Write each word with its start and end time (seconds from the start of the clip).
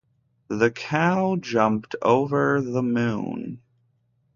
The 0.47 0.71
cow 0.71 1.35
jumped 1.35 1.95
over 2.01 2.59
the 2.59 2.81
moon. 2.81 3.61